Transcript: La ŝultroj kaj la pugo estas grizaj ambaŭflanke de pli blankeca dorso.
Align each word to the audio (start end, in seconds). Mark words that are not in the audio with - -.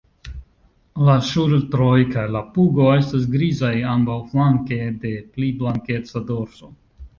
La 1.09 1.17
ŝultroj 1.27 1.97
kaj 2.15 2.23
la 2.37 2.41
pugo 2.55 2.89
estas 3.01 3.29
grizaj 3.37 3.71
ambaŭflanke 3.93 4.81
de 5.07 5.15
pli 5.37 5.55
blankeca 5.63 6.27
dorso. 6.35 6.75